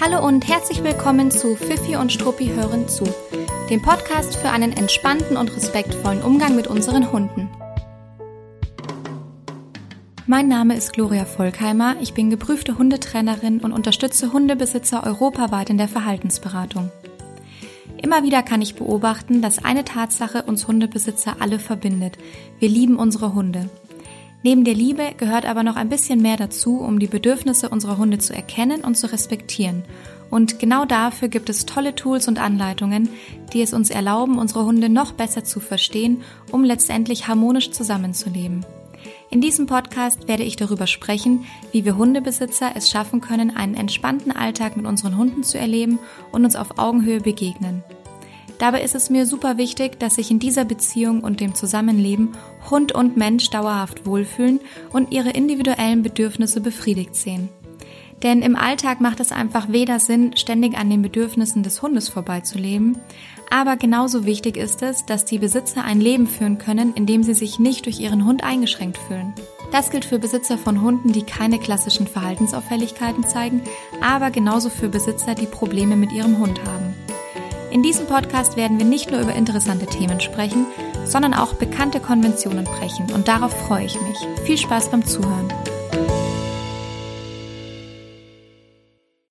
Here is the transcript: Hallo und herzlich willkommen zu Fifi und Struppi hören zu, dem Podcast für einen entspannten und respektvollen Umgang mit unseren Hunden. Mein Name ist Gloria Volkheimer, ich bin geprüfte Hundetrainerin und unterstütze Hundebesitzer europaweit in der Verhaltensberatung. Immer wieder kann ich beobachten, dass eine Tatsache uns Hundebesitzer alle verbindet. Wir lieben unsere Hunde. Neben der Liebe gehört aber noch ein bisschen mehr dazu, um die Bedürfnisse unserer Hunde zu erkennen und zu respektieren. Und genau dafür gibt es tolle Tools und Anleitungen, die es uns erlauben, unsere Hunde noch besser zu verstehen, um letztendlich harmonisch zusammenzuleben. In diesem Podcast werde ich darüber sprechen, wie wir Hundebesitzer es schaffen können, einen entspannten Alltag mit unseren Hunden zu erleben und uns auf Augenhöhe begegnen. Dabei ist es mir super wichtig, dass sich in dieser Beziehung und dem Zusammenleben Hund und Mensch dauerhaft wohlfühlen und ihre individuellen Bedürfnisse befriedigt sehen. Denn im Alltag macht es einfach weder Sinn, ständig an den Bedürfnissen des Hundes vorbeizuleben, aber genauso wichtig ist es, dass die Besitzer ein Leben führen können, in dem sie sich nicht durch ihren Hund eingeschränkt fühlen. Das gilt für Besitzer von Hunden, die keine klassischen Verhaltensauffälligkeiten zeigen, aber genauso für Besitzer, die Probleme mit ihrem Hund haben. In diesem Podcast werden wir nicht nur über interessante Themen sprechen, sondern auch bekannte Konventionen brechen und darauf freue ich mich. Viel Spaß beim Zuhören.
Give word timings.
Hallo 0.00 0.24
und 0.24 0.46
herzlich 0.46 0.84
willkommen 0.84 1.32
zu 1.32 1.56
Fifi 1.56 1.96
und 1.96 2.12
Struppi 2.12 2.46
hören 2.46 2.86
zu, 2.86 3.02
dem 3.68 3.82
Podcast 3.82 4.36
für 4.36 4.48
einen 4.48 4.72
entspannten 4.72 5.36
und 5.36 5.56
respektvollen 5.56 6.22
Umgang 6.22 6.54
mit 6.54 6.68
unseren 6.68 7.10
Hunden. 7.10 7.50
Mein 10.28 10.46
Name 10.46 10.76
ist 10.76 10.92
Gloria 10.92 11.24
Volkheimer, 11.24 11.96
ich 12.00 12.14
bin 12.14 12.30
geprüfte 12.30 12.78
Hundetrainerin 12.78 13.58
und 13.58 13.72
unterstütze 13.72 14.32
Hundebesitzer 14.32 15.04
europaweit 15.04 15.68
in 15.68 15.78
der 15.78 15.88
Verhaltensberatung. 15.88 16.92
Immer 18.00 18.22
wieder 18.22 18.44
kann 18.44 18.62
ich 18.62 18.76
beobachten, 18.76 19.42
dass 19.42 19.64
eine 19.64 19.84
Tatsache 19.84 20.44
uns 20.44 20.68
Hundebesitzer 20.68 21.38
alle 21.40 21.58
verbindet. 21.58 22.18
Wir 22.60 22.68
lieben 22.68 22.98
unsere 23.00 23.34
Hunde. 23.34 23.68
Neben 24.42 24.64
der 24.64 24.74
Liebe 24.74 25.14
gehört 25.16 25.46
aber 25.46 25.64
noch 25.64 25.76
ein 25.76 25.88
bisschen 25.88 26.22
mehr 26.22 26.36
dazu, 26.36 26.78
um 26.78 27.00
die 27.00 27.08
Bedürfnisse 27.08 27.68
unserer 27.68 27.98
Hunde 27.98 28.18
zu 28.18 28.34
erkennen 28.34 28.82
und 28.82 28.96
zu 28.96 29.10
respektieren. 29.10 29.82
Und 30.30 30.58
genau 30.58 30.84
dafür 30.84 31.28
gibt 31.28 31.48
es 31.48 31.66
tolle 31.66 31.94
Tools 31.94 32.28
und 32.28 32.38
Anleitungen, 32.38 33.08
die 33.52 33.62
es 33.62 33.72
uns 33.72 33.90
erlauben, 33.90 34.38
unsere 34.38 34.64
Hunde 34.64 34.88
noch 34.88 35.12
besser 35.12 35.42
zu 35.42 35.58
verstehen, 35.58 36.22
um 36.52 36.62
letztendlich 36.62 37.26
harmonisch 37.26 37.70
zusammenzuleben. 37.72 38.64
In 39.30 39.40
diesem 39.40 39.66
Podcast 39.66 40.28
werde 40.28 40.42
ich 40.44 40.56
darüber 40.56 40.86
sprechen, 40.86 41.44
wie 41.72 41.84
wir 41.84 41.96
Hundebesitzer 41.96 42.72
es 42.74 42.88
schaffen 42.90 43.20
können, 43.20 43.54
einen 43.54 43.74
entspannten 43.74 44.32
Alltag 44.32 44.76
mit 44.76 44.86
unseren 44.86 45.16
Hunden 45.16 45.42
zu 45.42 45.58
erleben 45.58 45.98
und 46.30 46.44
uns 46.44 46.56
auf 46.56 46.78
Augenhöhe 46.78 47.20
begegnen. 47.20 47.82
Dabei 48.58 48.82
ist 48.82 48.94
es 48.94 49.08
mir 49.08 49.24
super 49.24 49.56
wichtig, 49.56 50.00
dass 50.00 50.16
sich 50.16 50.30
in 50.30 50.40
dieser 50.40 50.64
Beziehung 50.64 51.20
und 51.20 51.40
dem 51.40 51.54
Zusammenleben 51.54 52.32
Hund 52.70 52.92
und 52.92 53.16
Mensch 53.16 53.50
dauerhaft 53.50 54.04
wohlfühlen 54.04 54.60
und 54.92 55.12
ihre 55.12 55.30
individuellen 55.30 56.02
Bedürfnisse 56.02 56.60
befriedigt 56.60 57.14
sehen. 57.14 57.48
Denn 58.24 58.42
im 58.42 58.56
Alltag 58.56 59.00
macht 59.00 59.20
es 59.20 59.30
einfach 59.30 59.68
weder 59.68 60.00
Sinn, 60.00 60.36
ständig 60.36 60.76
an 60.76 60.90
den 60.90 61.02
Bedürfnissen 61.02 61.62
des 61.62 61.82
Hundes 61.82 62.08
vorbeizuleben, 62.08 62.98
aber 63.48 63.76
genauso 63.76 64.26
wichtig 64.26 64.56
ist 64.56 64.82
es, 64.82 65.06
dass 65.06 65.24
die 65.24 65.38
Besitzer 65.38 65.84
ein 65.84 66.00
Leben 66.00 66.26
führen 66.26 66.58
können, 66.58 66.94
in 66.94 67.06
dem 67.06 67.22
sie 67.22 67.34
sich 67.34 67.60
nicht 67.60 67.86
durch 67.86 68.00
ihren 68.00 68.24
Hund 68.24 68.42
eingeschränkt 68.42 68.98
fühlen. 68.98 69.32
Das 69.70 69.90
gilt 69.90 70.04
für 70.04 70.18
Besitzer 70.18 70.58
von 70.58 70.82
Hunden, 70.82 71.12
die 71.12 71.22
keine 71.22 71.58
klassischen 71.58 72.06
Verhaltensauffälligkeiten 72.06 73.24
zeigen, 73.24 73.62
aber 74.02 74.30
genauso 74.30 74.68
für 74.68 74.88
Besitzer, 74.88 75.34
die 75.34 75.46
Probleme 75.46 75.94
mit 75.94 76.10
ihrem 76.12 76.38
Hund 76.38 76.60
haben. 76.64 76.94
In 77.70 77.82
diesem 77.82 78.06
Podcast 78.06 78.56
werden 78.56 78.78
wir 78.78 78.86
nicht 78.86 79.10
nur 79.10 79.20
über 79.20 79.34
interessante 79.34 79.86
Themen 79.86 80.20
sprechen, 80.20 80.66
sondern 81.04 81.34
auch 81.34 81.54
bekannte 81.54 82.00
Konventionen 82.00 82.64
brechen 82.64 83.12
und 83.12 83.28
darauf 83.28 83.52
freue 83.66 83.84
ich 83.84 84.00
mich. 84.00 84.16
Viel 84.44 84.56
Spaß 84.56 84.90
beim 84.90 85.04
Zuhören. 85.04 85.52